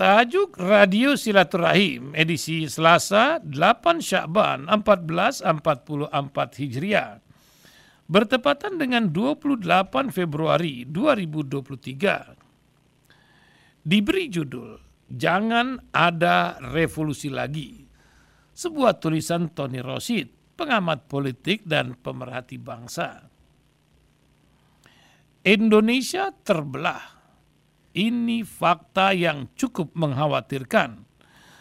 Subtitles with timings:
[0.00, 6.08] Bertajuk Radio Silaturahim edisi Selasa 8 Syakban 1444
[6.56, 7.20] Hijriah.
[8.08, 9.60] Bertepatan dengan 28
[10.08, 13.84] Februari 2023.
[13.84, 14.80] Diberi judul
[15.12, 17.84] Jangan Ada Revolusi Lagi.
[18.56, 23.28] Sebuah tulisan Tony Rosid, pengamat politik dan pemerhati bangsa.
[25.44, 27.19] Indonesia terbelah
[27.96, 31.02] ini fakta yang cukup mengkhawatirkan.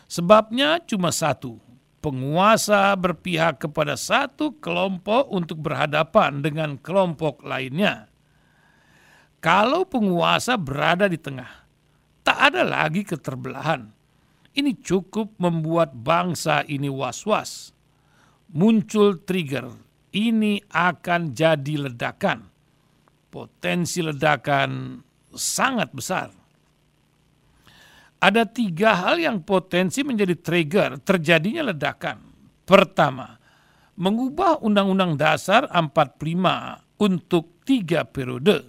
[0.10, 1.62] Sebabnya cuma satu,
[2.02, 8.10] penguasa berpihak kepada satu kelompok untuk berhadapan dengan kelompok lainnya.
[9.40, 11.48] Kalau penguasa berada di tengah,
[12.26, 13.88] tak ada lagi keterbelahan.
[14.52, 17.72] Ini cukup membuat bangsa ini was-was.
[18.50, 19.70] Muncul trigger,
[20.12, 22.50] ini akan jadi ledakan.
[23.30, 25.00] Potensi ledakan
[25.34, 26.34] sangat besar.
[28.20, 32.20] Ada tiga hal yang potensi menjadi trigger terjadinya ledakan.
[32.68, 33.40] Pertama,
[33.96, 38.68] mengubah Undang-Undang Dasar 45 untuk tiga periode.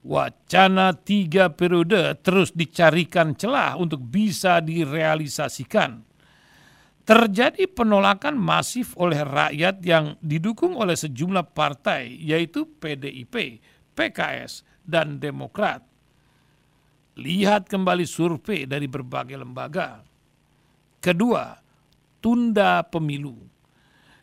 [0.00, 6.06] Wacana tiga periode terus dicarikan celah untuk bisa direalisasikan.
[7.04, 13.58] Terjadi penolakan masif oleh rakyat yang didukung oleh sejumlah partai, yaitu PDIP,
[13.98, 15.86] PKS, dan Demokrat.
[17.14, 20.02] Lihat kembali survei dari berbagai lembaga.
[20.98, 21.54] Kedua,
[22.18, 23.38] tunda pemilu.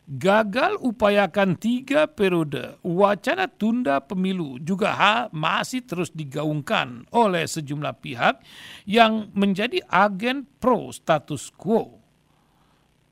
[0.08, 4.96] Gagal upayakan tiga periode, wacana tunda pemilu juga
[5.36, 8.40] masih terus digaungkan oleh sejumlah pihak
[8.88, 12.00] yang menjadi agen pro status quo.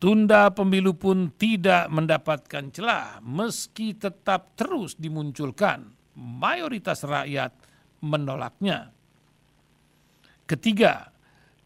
[0.01, 7.53] Tunda pemilu pun tidak mendapatkan celah meski tetap terus dimunculkan mayoritas rakyat
[8.00, 8.91] menolaknya.
[10.48, 11.12] Ketiga,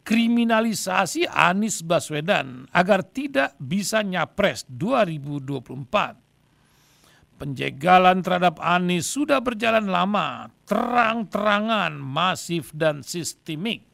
[0.02, 6.18] kriminalisasi Anies Baswedan agar tidak bisa nyapres 2024.
[7.40, 13.89] Penjegalan terhadap Anies sudah berjalan lama, terang-terangan, masif, dan sistemik.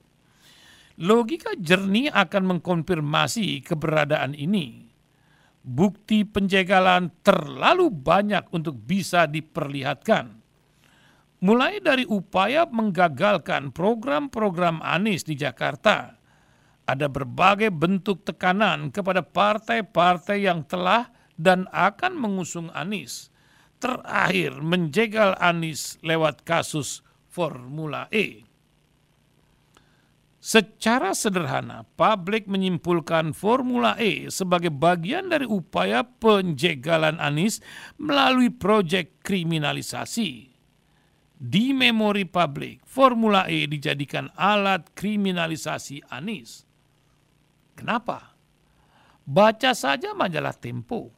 [0.96, 4.86] Logika jernih akan mengkonfirmasi keberadaan ini
[5.66, 10.45] bukti penjegalan terlalu banyak untuk bisa diperlihatkan
[11.46, 16.18] mulai dari upaya menggagalkan program-program Anies di Jakarta,
[16.90, 21.06] ada berbagai bentuk tekanan kepada partai-partai yang telah
[21.38, 23.30] dan akan mengusung Anies.
[23.78, 28.42] Terakhir menjegal Anies lewat kasus Formula E.
[30.42, 37.62] Secara sederhana, publik menyimpulkan Formula E sebagai bagian dari upaya penjegalan Anies
[37.98, 40.55] melalui proyek kriminalisasi
[41.36, 46.64] di memori publik, Formula E dijadikan alat kriminalisasi Anies.
[47.76, 48.32] Kenapa?
[49.28, 51.12] Baca saja majalah Tempo.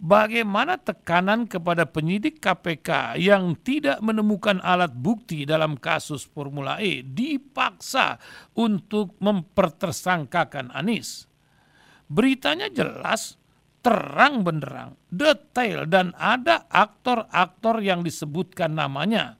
[0.00, 8.16] Bagaimana tekanan kepada penyidik KPK yang tidak menemukan alat bukti dalam kasus Formula E dipaksa
[8.56, 11.28] untuk mempertersangkakan Anies.
[12.08, 13.36] Beritanya jelas,
[13.84, 19.39] terang benderang, detail dan ada aktor-aktor yang disebutkan namanya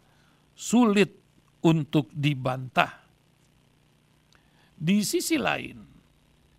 [0.60, 1.16] sulit
[1.64, 3.00] untuk dibantah.
[4.76, 5.80] Di sisi lain,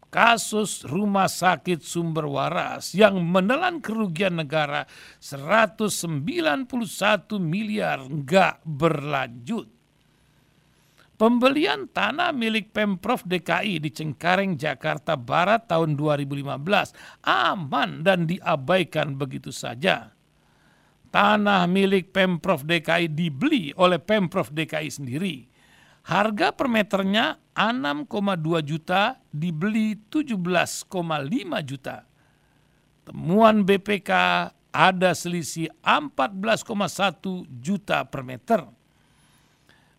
[0.09, 4.89] kasus rumah sakit sumber waras yang menelan kerugian negara
[5.21, 6.65] 191
[7.37, 9.69] miliar nggak berlanjut.
[11.21, 16.57] Pembelian tanah milik Pemprov DKI di Cengkareng, Jakarta Barat tahun 2015
[17.21, 20.09] aman dan diabaikan begitu saja
[21.11, 25.35] tanah milik Pemprov DKI dibeli oleh Pemprov DKI sendiri.
[26.07, 30.89] Harga per meternya 6,2 juta dibeli 17,5
[31.61, 32.09] juta.
[33.05, 34.11] Temuan BPK
[34.71, 38.61] ada selisih 14,1 juta per meter.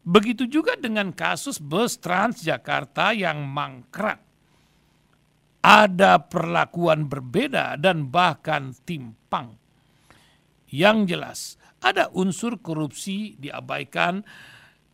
[0.03, 4.19] Begitu juga dengan kasus bus Transjakarta yang mangkrak.
[5.63, 9.62] Ada perlakuan berbeda dan bahkan timpang
[10.73, 14.23] yang jelas ada unsur korupsi diabaikan,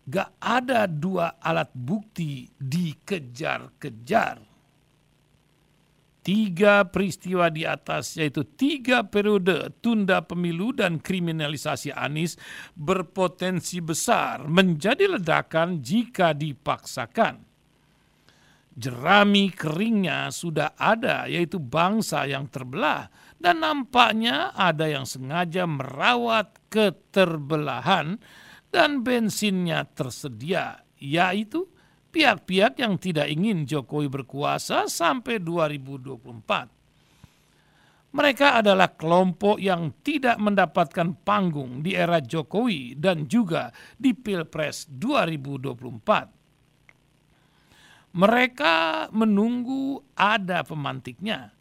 [0.08, 4.44] gak ada dua alat bukti dikejar-kejar.
[6.18, 12.36] Tiga peristiwa di atas yaitu tiga periode tunda pemilu dan kriminalisasi Anies
[12.76, 17.47] berpotensi besar menjadi ledakan jika dipaksakan
[18.78, 23.10] jerami keringnya sudah ada, yaitu bangsa yang terbelah,
[23.42, 28.22] dan nampaknya ada yang sengaja merawat keterbelahan,
[28.70, 31.66] dan bensinnya tersedia, yaitu
[32.14, 36.78] pihak-pihak yang tidak ingin Jokowi berkuasa sampai 2024.
[38.08, 43.68] Mereka adalah kelompok yang tidak mendapatkan panggung di era Jokowi dan juga
[44.00, 46.37] di Pilpres 2024.
[48.16, 51.52] Mereka menunggu ada pemantiknya.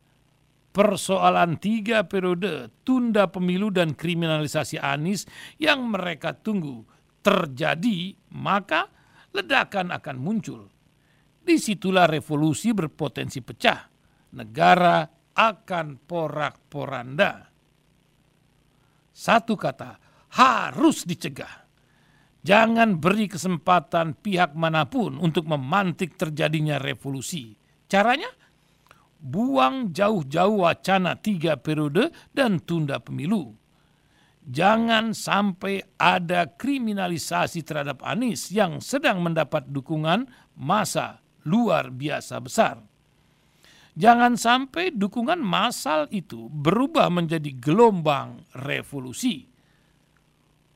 [0.71, 5.25] Persoalan tiga periode, tunda pemilu dan kriminalisasi Anies
[5.57, 6.85] yang mereka tunggu
[7.25, 8.87] terjadi, maka
[9.33, 10.69] ledakan akan muncul.
[11.43, 13.89] Di situlah revolusi berpotensi pecah.
[14.37, 15.03] Negara
[15.33, 17.49] akan porak-poranda.
[19.11, 19.91] Satu kata,
[20.37, 21.66] harus dicegah.
[22.45, 27.57] Jangan beri kesempatan pihak mana pun untuk memantik terjadinya revolusi.
[27.89, 28.29] Caranya?
[29.17, 33.57] Buang jauh-jauh wacana tiga periode dan tunda pemilu.
[34.47, 42.79] Jangan sampai ada kriminalisasi terhadap Anies yang sedang mendapat dukungan masa luar biasa besar.
[43.97, 49.56] Jangan sampai dukungan massal itu berubah menjadi gelombang revolusi.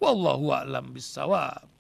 [0.02, 1.71] Wallahu a'lam bisawab.